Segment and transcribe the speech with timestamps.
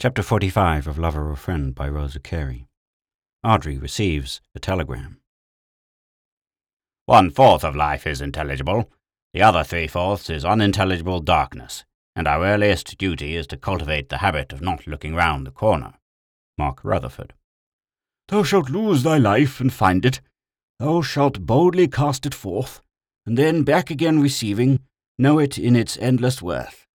[0.00, 2.66] Chapter 45 of Lover or Friend by Rosa Carey.
[3.44, 5.20] Audrey receives a telegram.
[7.04, 8.90] One fourth of life is intelligible,
[9.34, 11.84] the other three fourths is unintelligible darkness,
[12.16, 15.92] and our earliest duty is to cultivate the habit of not looking round the corner.
[16.56, 17.34] Mark Rutherford.
[18.28, 20.22] Thou shalt lose thy life and find it.
[20.78, 22.80] Thou shalt boldly cast it forth,
[23.26, 24.80] and then back again receiving,
[25.18, 26.86] know it in its endless worth.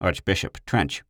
[0.00, 1.04] Archbishop Trench.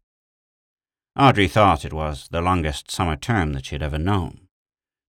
[1.14, 4.48] Audrey thought it was the longest summer term that she had ever known.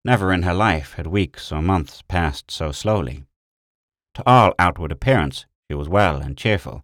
[0.03, 3.23] Never in her life had weeks or months passed so slowly.
[4.16, 6.84] To all outward appearance, she was well and cheerful,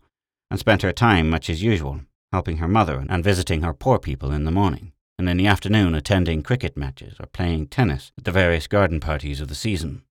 [0.49, 1.99] and spent her time much as usual,
[2.31, 5.95] helping her mother and visiting her poor people in the morning, and in the afternoon
[5.95, 10.03] attending cricket matches or playing tennis at the various garden parties of the season.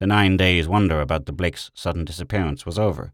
[0.00, 3.12] The nine days' wonder about the Blakes' sudden disappearance was over,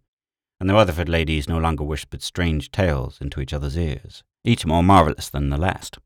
[0.60, 4.82] and the Rutherford ladies no longer whispered strange tales into each other's ears each more
[4.82, 5.98] marvellous than the last.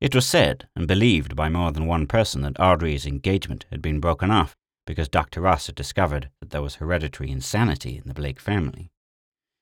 [0.00, 4.00] It was said and believed by more than one person that Audrey's engagement had been
[4.00, 4.54] broken off
[4.86, 5.40] because Dr.
[5.40, 8.90] Ross had discovered that there was hereditary insanity in the Blake family.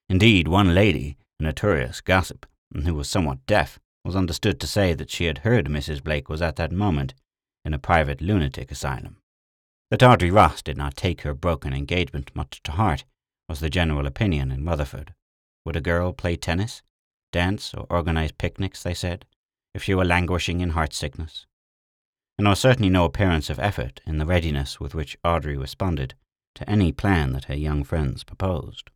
[0.09, 4.95] Indeed, one lady, a notorious gossip, and who was somewhat deaf, was understood to say
[4.95, 6.05] that she had heard Mrs.
[6.05, 7.15] Blake was at that moment
[7.65, 9.17] in a private lunatic asylum.
[9.91, 13.05] That Audrey Ross did not take her broken engagement much to heart
[13.49, 15.15] was the general opinion in Rutherford.
[15.65, 16.83] Would a girl play tennis?
[17.37, 19.27] Dance, or organize picnics, they said,
[19.75, 21.45] if she were languishing in heart sickness.
[22.39, 26.15] And there was certainly no appearance of effort in the readiness with which Audrey responded
[26.55, 28.89] to any plan that her young friends proposed.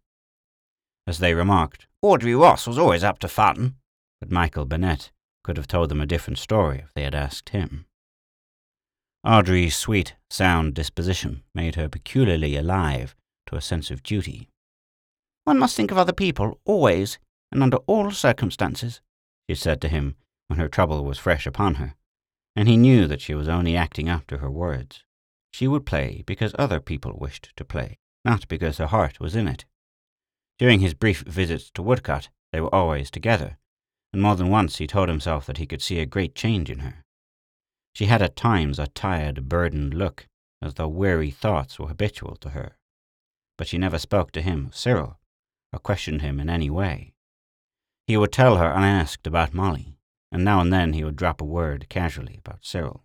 [1.06, 3.74] As they remarked, Audrey Ross was always up to fun,
[4.20, 5.10] but Michael Burnett
[5.44, 7.84] could have told them a different story if they had asked him.
[9.22, 13.14] Audrey's sweet, sound disposition made her peculiarly alive
[13.48, 14.48] to a sense of duty.
[15.44, 17.18] One must think of other people, always,
[17.52, 19.00] and under all circumstances,
[19.48, 20.16] she said to him
[20.48, 21.94] when her trouble was fresh upon her,
[22.56, 25.04] and he knew that she was only acting after her words.
[25.52, 29.48] She would play because other people wished to play, not because her heart was in
[29.48, 29.64] it.
[30.58, 33.58] During his brief visits to Woodcote, they were always together,
[34.12, 36.80] and more than once he told himself that he could see a great change in
[36.80, 37.04] her.
[37.94, 40.28] She had at times a tired, burdened look,
[40.62, 42.76] as though weary thoughts were habitual to her.
[43.56, 45.18] But she never spoke to him of Cyril,
[45.72, 47.09] or questioned him in any way.
[48.10, 49.94] He would tell her unasked about Molly,
[50.32, 53.04] and now and then he would drop a word casually about Cyril.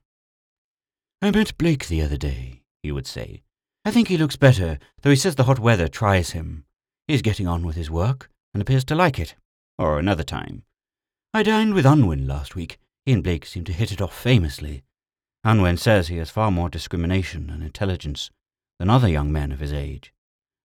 [1.22, 3.44] I met Blake the other day, he would say.
[3.86, 6.66] I think he looks better, though he says the hot weather tries him.
[7.08, 9.36] He's getting on with his work, and appears to like it.
[9.78, 10.64] Or another time.
[11.36, 12.80] I dined with Unwin last week.
[13.06, 14.82] He and Blake seem to hit it off famously.
[15.44, 18.32] Unwin says he has far more discrimination and intelligence
[18.80, 20.12] than other young men of his age,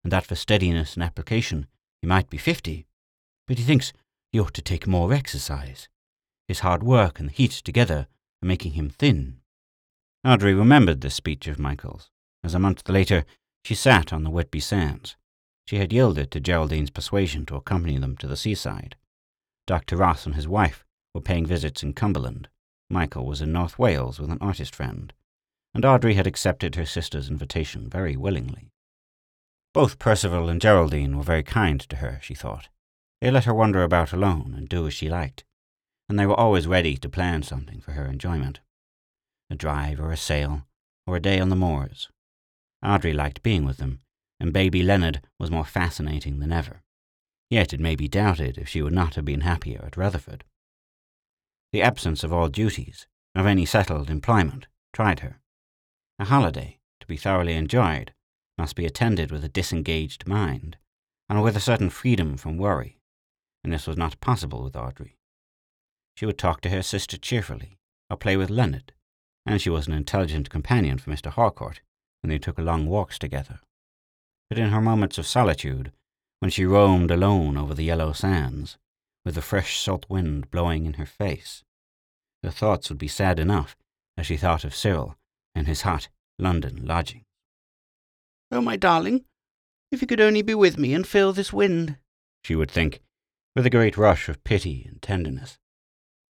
[0.02, 1.66] and that for steadiness and application
[2.00, 2.86] he might be fifty.
[3.46, 3.92] But he thinks
[4.32, 5.88] he ought to take more exercise.
[6.48, 8.06] His hard work and the heat together
[8.42, 9.40] are making him thin.
[10.24, 12.10] Audrey remembered this speech of Michael's,
[12.44, 13.24] as a month later
[13.64, 15.16] she sat on the Whitby sands.
[15.66, 18.96] She had yielded to Geraldine's persuasion to accompany them to the seaside.
[19.66, 19.96] Dr.
[19.96, 22.48] Ross and his wife were paying visits in Cumberland.
[22.88, 25.12] Michael was in North Wales with an artist friend,
[25.74, 28.72] and Audrey had accepted her sister's invitation very willingly.
[29.72, 32.68] Both Percival and Geraldine were very kind to her, she thought,
[33.20, 35.44] they let her wander about alone and do as she liked,
[36.08, 38.60] and they were always ready to plan something for her enjoyment.
[39.50, 40.66] A drive or a sail,
[41.06, 42.08] or a day on the moors.
[42.82, 44.00] Audrey liked being with them,
[44.38, 46.82] and baby Leonard was more fascinating than ever.
[47.50, 50.44] Yet it may be doubted if she would not have been happier at Rutherford.
[51.72, 55.40] The absence of all duties, of any settled employment, tried her.
[56.18, 58.14] A holiday, to be thoroughly enjoyed,
[58.56, 60.78] must be attended with a disengaged mind,
[61.28, 62.99] and with a certain freedom from worry
[63.62, 65.16] and this was not possible with Audrey.
[66.16, 67.78] She would talk to her sister cheerfully,
[68.08, 68.92] or play with Leonard,
[69.46, 71.30] and she was an intelligent companion for Mr.
[71.30, 71.80] Harcourt
[72.22, 73.60] when they took long walks together.
[74.48, 75.92] But in her moments of solitude,
[76.40, 78.78] when she roamed alone over the yellow sands,
[79.24, 81.62] with the fresh salt wind blowing in her face,
[82.42, 83.76] her thoughts would be sad enough
[84.16, 85.16] as she thought of Cyril
[85.54, 86.08] and his hot
[86.38, 87.24] London lodging.
[88.50, 89.24] Oh, my darling,
[89.92, 91.96] if you could only be with me and feel this wind,
[92.44, 93.00] she would think,
[93.54, 95.58] with a great rush of pity and tenderness.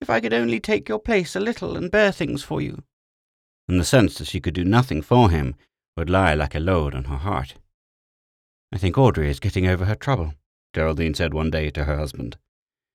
[0.01, 2.83] If I could only take your place a little and bear things for you.
[3.69, 5.55] And the sense that she could do nothing for him
[5.97, 7.57] would lie like a load on her heart.
[8.73, 10.35] I think Audrey is getting over her trouble,
[10.73, 12.39] Geraldine said one day to her husband.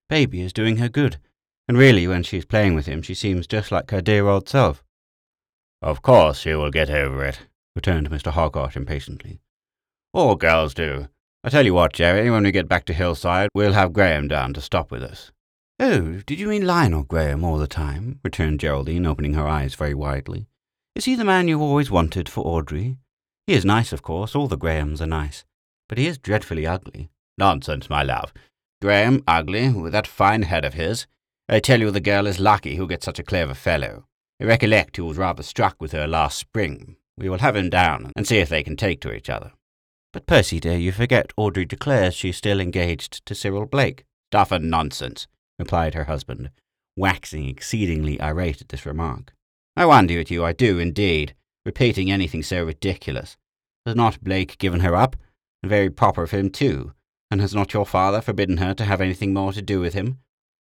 [0.09, 1.17] Baby is doing her good,
[1.67, 4.83] and really when she's playing with him she seems just like her dear old self.
[5.81, 7.41] Of course she will get over it,
[7.75, 8.31] returned Mr.
[8.31, 9.39] Harcourt impatiently.
[10.13, 11.09] All girls do.
[11.45, 14.51] I tell you what, Jerry, when we get back to Hillside, we'll have Graham down
[14.53, 15.31] to stop with us.
[15.79, 18.19] Oh, did you mean Lionel Graham all the time?
[18.23, 20.47] returned Geraldine, opening her eyes very widely.
[20.95, 22.97] Is he the man you've always wanted for Audrey?
[23.45, 25.45] He is nice, of course, all the Grahams are nice,
[25.87, 27.11] but he is dreadfully ugly.
[27.37, 28.33] Nonsense, my love.
[28.81, 31.05] Graham, ugly, with that fine head of his.
[31.47, 34.05] I tell you the girl is lucky who gets such a clever fellow.
[34.41, 36.95] I recollect he was rather struck with her last spring.
[37.19, 39.51] We will have him down and see if they can take to each other.
[40.15, 44.05] But Percy, dear, you forget Audrey declares she's still engaged to Cyril Blake.
[44.31, 45.27] Stuff and nonsense,
[45.59, 46.51] replied her husband,
[46.95, 49.33] waxing exceedingly irate at this remark.
[49.75, 51.35] I wonder at you, I do indeed,
[51.65, 53.35] repeating anything so ridiculous.
[53.85, 55.17] Has not Blake given her up?
[55.65, 56.93] Very proper of him, too.
[57.29, 60.19] And has not your father forbidden her to have anything more to do with him?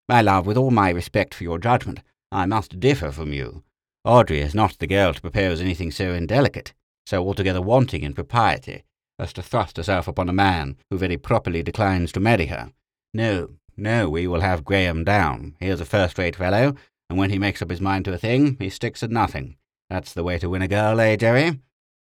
[0.09, 2.01] My love, with all my respect for your judgment,
[2.33, 3.63] I must differ from you.
[4.05, 6.75] Audrey is not the girl to propose anything so indelicate,
[7.07, 8.83] so altogether wanting in propriety,
[9.19, 12.73] as to thrust herself upon a man who very properly declines to marry her.
[13.13, 15.57] No, no, we will have Graham down.
[15.61, 16.75] He is a first-rate fellow,
[17.09, 19.57] and when he makes up his mind to a thing, he sticks at nothing.
[19.91, 21.61] That's the way to win a girl, eh, Jerry?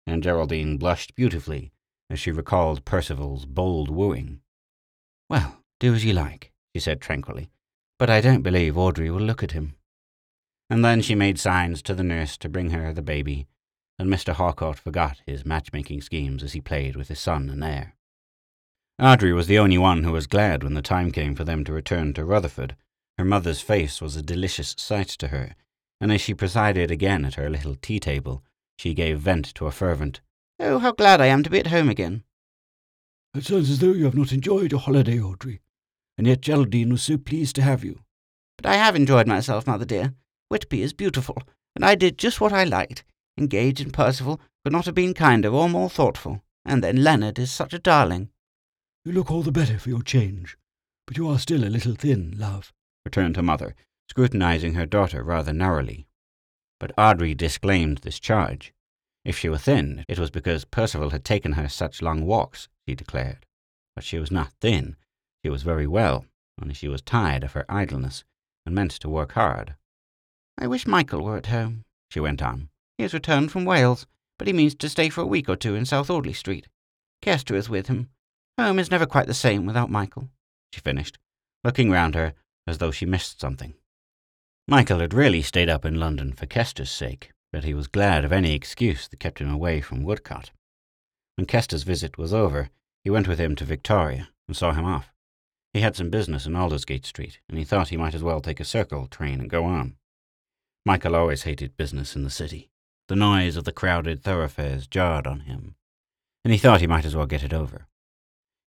[0.06, 1.72] And Geraldine blushed beautifully
[2.08, 4.40] as she recalled Percival's bold wooing.
[5.28, 7.50] Well, do as you like, she said tranquilly,
[7.98, 9.74] but I don't believe Audrey will look at him.
[10.70, 13.46] And then she made signs to the nurse to bring her the baby,
[13.98, 14.34] and Mr.
[14.34, 17.94] Harcourt forgot his matchmaking schemes as he played with his son and heir.
[19.00, 21.72] Audrey was the only one who was glad when the time came for them to
[21.72, 22.76] return to Rutherford.
[23.18, 25.54] Her mother's face was a delicious sight to her,
[26.00, 28.42] and as she presided again at her little tea table,
[28.78, 30.20] she gave vent to a fervent,
[30.58, 32.24] Oh, how glad I am to be at home again.
[33.34, 35.60] It sounds as though you have not enjoyed your holiday, Audrey,
[36.16, 38.00] and yet Geraldine was so pleased to have you.
[38.56, 40.14] But I have enjoyed myself, mother dear.
[40.48, 41.36] Whitby is beautiful,
[41.74, 43.04] and I did just what I liked.
[43.38, 47.50] Engage in Percival could not have been kinder or more thoughtful, and then Leonard is
[47.50, 48.30] such a darling.
[49.04, 50.56] You look all the better for your change,
[51.06, 52.72] but you are still a little thin, love,
[53.04, 53.74] returned her mother,
[54.08, 56.06] scrutinizing her daughter rather narrowly.
[56.80, 58.72] But Audrey disclaimed this charge.
[59.24, 62.94] If she were thin, it was because Percival had taken her such long walks, she
[62.94, 63.44] declared.
[63.94, 64.96] But she was not thin.
[65.44, 66.26] She was very well,
[66.60, 68.24] only she was tired of her idleness,
[68.64, 69.74] and meant to work hard.
[70.58, 72.70] I wish Michael were at home, she went on.
[72.96, 74.06] He has returned from Wales,
[74.38, 76.68] but he means to stay for a week or two in South Audley Street.
[77.20, 78.08] Kester is with him.
[78.58, 80.30] Home is never quite the same without Michael,
[80.72, 81.18] she finished,
[81.62, 82.32] looking round her
[82.66, 83.74] as though she missed something.
[84.66, 88.32] Michael had really stayed up in London for Kester's sake, but he was glad of
[88.32, 90.50] any excuse that kept him away from Woodcote.
[91.36, 92.70] When Kester's visit was over,
[93.04, 95.12] he went with him to Victoria and saw him off.
[95.72, 98.58] He had some business in Aldersgate Street, and he thought he might as well take
[98.58, 99.96] a circle train and go on.
[100.86, 102.70] Michael always hated business in the city.
[103.08, 105.76] The noise of the crowded thoroughfares jarred on him,
[106.44, 107.86] and he thought he might as well get it over.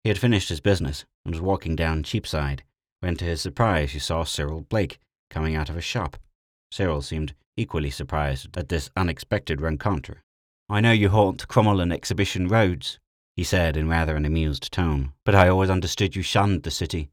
[0.04, 2.64] He had finished his business and was walking down Cheapside
[3.02, 5.00] when to his surprise he saw Cyril Blake
[5.30, 6.18] coming out of a shop.
[6.72, 10.24] Cyril seemed equally surprised at this unexpected rencontre.
[10.70, 13.00] I know you haunt Cromwell and Exhibition Roads,
[13.36, 17.10] he said in rather an amused tone, but I always understood you shunned the city.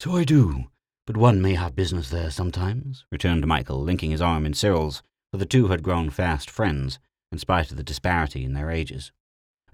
[0.00, 0.66] So I do,
[1.06, 5.38] but one may have business there sometimes, returned Michael, linking his arm in Cyril's, for
[5.38, 6.98] the two had grown fast friends,
[7.32, 9.10] in spite of the disparity in their ages.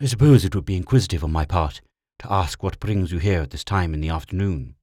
[0.01, 1.81] I suppose it would be inquisitive on my part
[2.21, 4.77] to ask what brings you here at this time in the afternoon.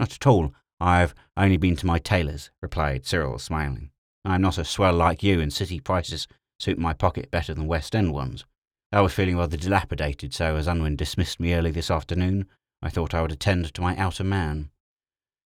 [0.00, 0.54] Not at all.
[0.80, 3.90] I've only been to my tailor's, replied Cyril, smiling.
[4.24, 6.26] I'm not a swell like you, and city prices
[6.58, 8.44] suit my pocket better than West End ones.
[8.92, 12.46] I was feeling rather dilapidated, so as Unwin dismissed me early this afternoon,
[12.82, 14.70] I thought I would attend to my outer man.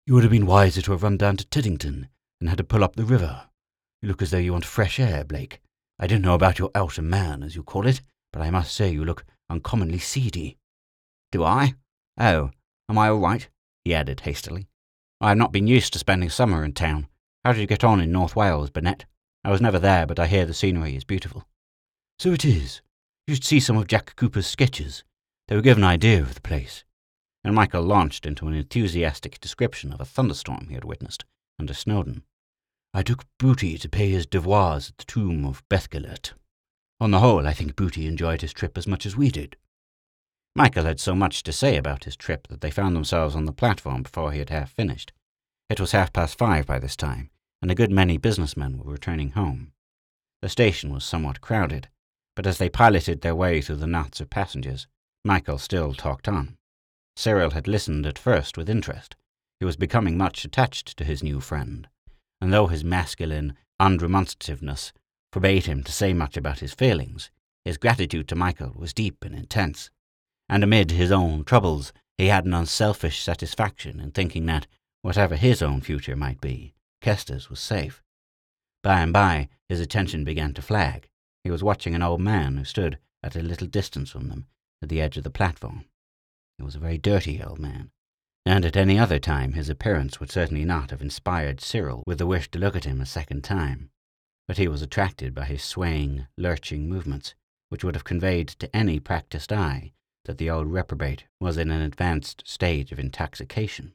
[0.07, 2.09] You would have been wiser to have run down to Teddington
[2.41, 3.50] and had to pull up the river.
[4.03, 5.61] You look as though you want fresh air, Blake.
[5.99, 8.01] I don't know about your outer man, as you call it,
[8.33, 10.57] but I must say you look uncommonly seedy.
[11.33, 11.75] Do I?
[12.19, 12.51] Oh,
[12.89, 13.49] am I all right?
[13.85, 14.69] he added hastily.
[15.21, 17.09] I have not been used to spending summer in town.
[17.45, 19.05] How did you get on in North Wales, Burnett?
[19.45, 21.45] I was never there, but I hear the scenery is beautiful.
[22.19, 22.81] So it is.
[23.27, 25.05] You should see some of Jack Cooper's sketches.
[25.49, 26.85] They will give an idea of the place.
[27.45, 31.25] And Michael launched into an enthusiastic description of a thunderstorm he had witnessed
[31.59, 32.23] under Snowdon.
[32.93, 36.33] I took Booty to pay his devoirs at the tomb of Bethgelert.
[37.01, 39.57] On the whole, I think Booty enjoyed his trip as much as we did.
[40.57, 43.53] Michael had so much to say about his trip that they found themselves on the
[43.53, 45.13] platform before he had half finished.
[45.69, 47.31] It was half past five by this time,
[47.63, 49.73] and a good many businessmen were returning home.
[50.43, 51.89] The station was somewhat crowded,
[52.35, 54.89] but as they piloted their way through the knots of passengers,
[55.25, 56.57] Michael still talked on.
[57.15, 59.15] Cyril had listened at first with interest.
[59.61, 61.87] He was becoming much attached to his new friend,
[62.41, 64.93] and though his masculine undemonstrativeness
[65.33, 67.31] forbade him to say much about his feelings,
[67.65, 69.91] his gratitude to Michael was deep and intense.
[70.49, 74.67] And amid his own troubles, he had an unselfish satisfaction in thinking that,
[75.03, 78.03] whatever his own future might be, Kester's was safe.
[78.83, 81.09] By and by, his attention began to flag.
[81.45, 84.47] He was watching an old man who stood at a little distance from them,
[84.83, 85.85] at the edge of the platform.
[86.59, 87.91] He was a very dirty old man,
[88.47, 92.27] and at any other time his appearance would certainly not have inspired Cyril with the
[92.27, 93.91] wish to look at him a second time.
[94.49, 97.35] But he was attracted by his swaying, lurching movements,
[97.69, 99.93] which would have conveyed to any practised eye
[100.25, 103.95] that the old reprobate was in an advanced stage of intoxication.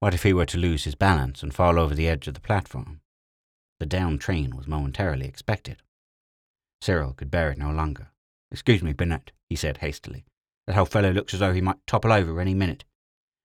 [0.00, 2.40] What if he were to lose his balance and fall over the edge of the
[2.40, 3.00] platform?
[3.78, 5.82] The down train was momentarily expected.
[6.80, 8.08] Cyril could bear it no longer.
[8.50, 10.24] Excuse me, Burnett, he said hastily.
[10.66, 12.84] That old fellow looks as though he might topple over any minute.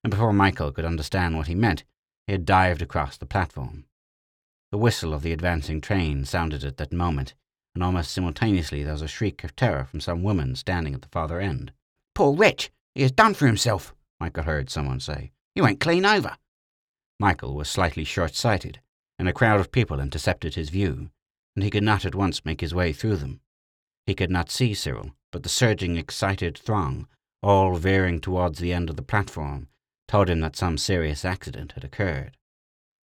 [0.04, 1.84] And before Michael could understand what he meant,
[2.28, 3.86] he had dived across the platform.
[4.72, 7.34] The whistle of the advancing train sounded at that moment,
[7.74, 11.08] and almost simultaneously there was a shriek of terror from some woman standing at the
[11.08, 11.72] farther end.
[12.16, 12.72] Poor wretch!
[12.96, 15.32] He has done for himself, Michael heard someone say.
[15.56, 16.36] He went clean over.
[17.20, 18.82] Michael was slightly short sighted,
[19.18, 21.10] and a crowd of people intercepted his view,
[21.56, 23.40] and he could not at once make his way through them.
[24.06, 27.08] He could not see Cyril, but the surging, excited throng,
[27.42, 29.68] all veering towards the end of the platform,
[30.08, 32.38] told him that some serious accident had occurred.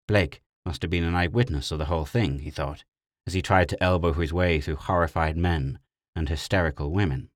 [0.07, 2.83] Blake must have been an eyewitness of the whole thing, he thought,
[3.27, 5.79] as he tried to elbow his way through horrified men
[6.15, 7.29] and hysterical women.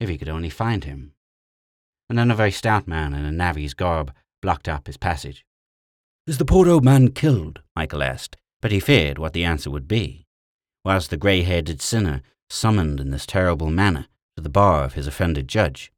[0.00, 1.12] If he could only find him.
[2.08, 5.44] And then a very stout man in a navvy's garb blocked up his passage.
[6.26, 7.60] Is the poor old man killed?
[7.76, 10.26] Michael asked, but he feared what the answer would be.
[10.84, 15.46] Was the grey-headed sinner summoned in this terrible manner to the bar of his offended
[15.46, 15.92] judge?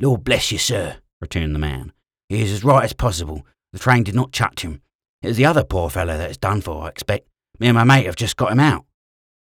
[0.00, 1.92] Lord bless you, sir, returned the man.
[2.28, 3.46] He is as right as possible.
[3.72, 4.80] The train did not touch him.
[5.22, 7.28] It is the other poor fellow that is done for, I expect.
[7.58, 8.84] Me and my mate have just got him out.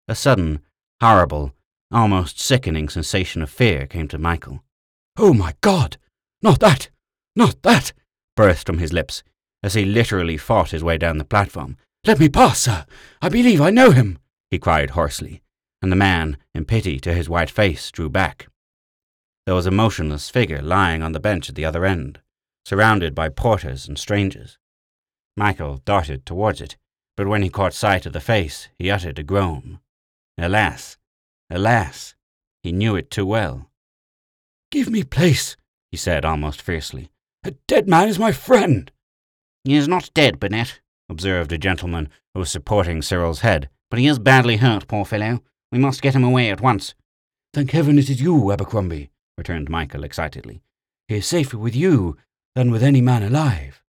[0.09, 0.61] A sudden,
[1.01, 1.53] horrible,
[1.91, 4.63] almost sickening sensation of fear came to Michael.
[5.17, 5.97] Oh my God!
[6.43, 6.89] Not that!
[7.37, 7.93] Not that!
[8.37, 9.23] burst from his lips
[9.63, 11.77] as he literally fought his way down the platform.
[12.07, 12.85] Let me pass, sir!
[13.21, 14.19] I believe I know him!
[14.51, 15.43] he cried hoarsely,
[15.81, 18.49] and the man, in pity to his white face, drew back.
[19.47, 22.21] There was a motionless figure lying on the bench at the other end,
[22.65, 24.59] surrounded by porters and strangers.
[25.37, 26.77] Michael darted towards it,
[27.17, 29.81] but when he caught sight of the face, he uttered a groan.
[30.39, 30.97] Alas!
[31.51, 32.15] Alas!
[32.63, 33.71] He knew it too well.
[34.71, 35.57] Give me place,
[35.91, 37.11] he said almost fiercely.
[37.45, 38.91] A dead man is my friend.
[39.65, 44.07] He is not dead, Burnett, observed a gentleman who was supporting Cyril's head, but he
[44.07, 45.41] is badly hurt, poor fellow.
[45.71, 46.95] We must get him away at once.
[47.53, 50.63] Thank heaven it is you, Abercrombie, returned Michael excitedly.
[51.09, 52.17] He is safe with you
[52.55, 53.83] than with any man alive.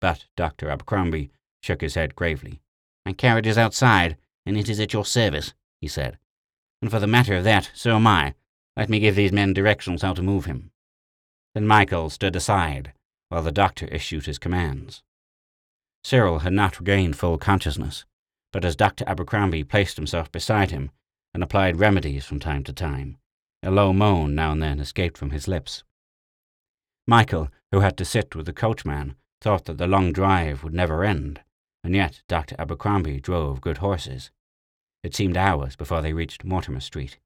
[0.00, 0.68] But Dr.
[0.68, 1.30] Abercrombie
[1.62, 2.60] shook his head gravely.
[3.04, 6.18] My carriage is outside, and it is at your service, he said.
[6.80, 8.34] And for the matter of that, so am I.
[8.76, 10.70] Let me give these men directions how to move him.
[11.54, 12.92] Then Michael stood aside,
[13.28, 15.02] while the doctor issued his commands.
[16.04, 18.04] Cyril had not regained full consciousness,
[18.52, 19.04] but as Dr.
[19.08, 20.90] Abercrombie placed himself beside him
[21.34, 23.18] and applied remedies from time to time,
[23.62, 25.82] a low moan now and then escaped from his lips.
[27.06, 31.04] Michael, who had to sit with the coachman, thought that the long drive would never
[31.04, 31.40] end,
[31.84, 32.56] and yet Dr.
[32.58, 34.30] Abercrombie drove good horses.
[35.02, 37.18] It seemed hours before they reached Mortimer Street,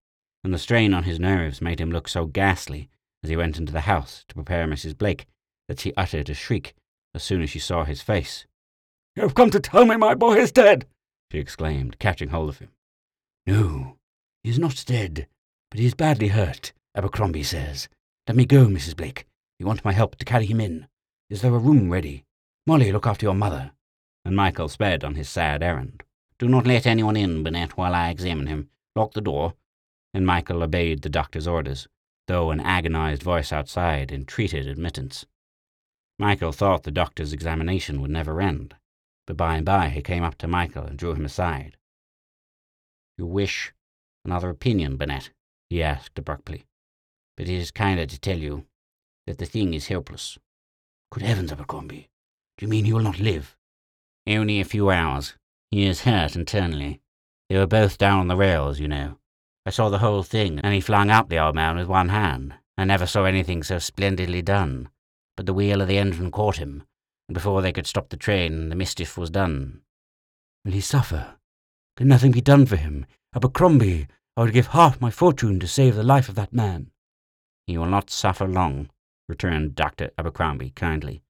[0.44, 2.88] and the strain on his nerves made him look so ghastly
[3.23, 4.97] as he went into the house to prepare Mrs.
[4.97, 5.26] Blake
[5.68, 6.75] that she uttered a shriek
[7.14, 8.47] as soon as she saw his face.
[9.16, 10.87] You have come to tell me my boy is dead,
[11.30, 12.70] she exclaimed, catching hold of him.
[13.47, 13.97] No,
[14.42, 15.26] he is not dead,
[15.70, 17.88] but he is badly hurt, Abercrombie says.
[18.26, 18.97] Let me go, Mrs.
[18.97, 19.26] Blake.
[19.60, 20.86] You want my help to carry him in.
[21.28, 22.24] Is there a room ready?
[22.66, 23.72] Molly, look after your mother.
[24.24, 26.02] And Michael sped on his sad errand.
[26.38, 28.70] Do not let anyone in, Burnett, while I examine him.
[28.96, 29.52] Lock the door.
[30.14, 31.88] And Michael obeyed the doctor's orders,
[32.26, 35.26] though an agonized voice outside entreated admittance.
[36.18, 38.76] Michael thought the doctor's examination would never end,
[39.26, 41.76] but by and by he came up to Michael and drew him aside.
[43.18, 43.74] You wish
[44.24, 45.32] another opinion, Burnett?
[45.68, 46.64] he asked abruptly.
[47.36, 48.64] But it is kinder to tell you
[49.30, 50.38] that the thing is helpless.
[51.12, 52.10] Good heavens, Abercrombie!
[52.58, 53.56] Do you mean he will not live?
[54.26, 55.34] Only a few hours.
[55.70, 57.00] He is hurt internally.
[57.49, 59.18] They were both down on the rails, you know.
[59.64, 62.54] I saw the whole thing, and he flung up the old man with one hand.
[62.76, 64.88] I never saw anything so splendidly done.
[65.37, 66.82] But the wheel of the engine caught him,
[67.28, 69.82] and before they could stop the train, the mischief was done.
[70.64, 71.37] Will he suffer?
[71.96, 73.06] Can nothing be done for him?
[73.32, 76.90] Abercrombie, I would give half my fortune to save the life of that man.
[77.68, 78.90] He will not suffer long,
[79.30, 80.10] returned Dr.
[80.18, 81.22] Abercrombie kindly.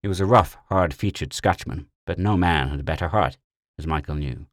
[0.00, 3.36] He was a rough, hard-featured Scotchman, but no man had a better heart
[3.78, 4.46] as Michael knew.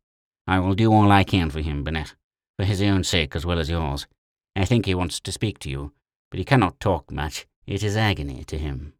[0.47, 2.15] I will do all I can for him, Burnett,
[2.57, 4.07] for his own sake as well as yours.
[4.55, 5.93] I think he wants to speak to you,
[6.29, 7.45] but he cannot talk much.
[7.65, 8.93] It is agony to him.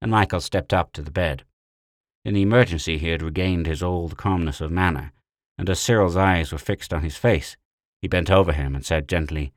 [0.00, 1.44] and Michael stepped up to the bed.
[2.24, 5.12] In the emergency, he had regained his old calmness of manner,
[5.56, 7.56] and as Cyril's eyes were fixed on his face,
[8.00, 9.52] he bent over him and said gently,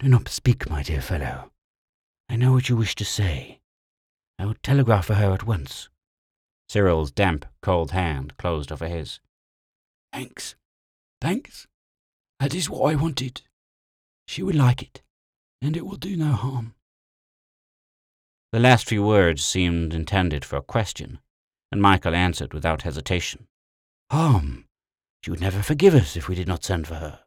[0.00, 1.52] Do not speak, my dear fellow.
[2.28, 3.60] I know what you wish to say.
[4.38, 5.88] I will telegraph for her at once.
[6.68, 9.20] Cyril's damp, cold hand closed over his.
[10.12, 10.54] Thanks.
[11.20, 11.66] Thanks.
[12.40, 13.42] That is what I wanted.
[14.26, 15.02] She would like it,
[15.60, 16.74] and it will do no harm.
[18.52, 21.18] The last few words seemed intended for a question,
[21.72, 23.48] and Michael answered without hesitation.
[24.10, 24.66] Harm?
[25.22, 27.20] She would never forgive us if we did not send for her.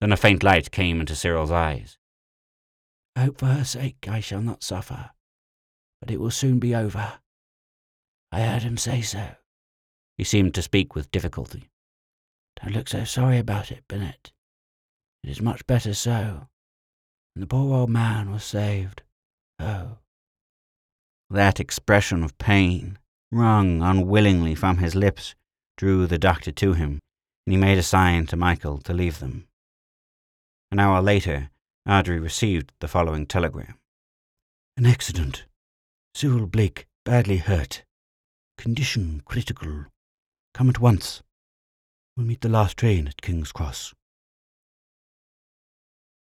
[0.00, 1.97] Then a faint light came into Cyril's eyes.
[3.18, 5.10] I hope for her sake I shall not suffer,
[6.00, 7.14] but it will soon be over.
[8.30, 9.30] I heard him say so.
[10.16, 11.68] He seemed to speak with difficulty.
[12.62, 14.30] Don't look so sorry about it, Burnett.
[15.24, 16.46] It is much better so.
[17.34, 19.02] And the poor old man was saved.
[19.58, 19.98] Oh.
[21.28, 23.00] That expression of pain,
[23.32, 25.34] wrung unwillingly from his lips,
[25.76, 27.00] drew the doctor to him,
[27.46, 29.48] and he made a sign to Michael to leave them.
[30.70, 31.50] An hour later,
[31.88, 33.78] Audrey received the following telegram.
[34.76, 35.46] An accident.
[36.14, 37.82] Cyril Blake badly hurt.
[38.58, 39.86] Condition critical.
[40.52, 41.22] Come at once.
[42.14, 43.94] We'll meet the last train at King's Cross.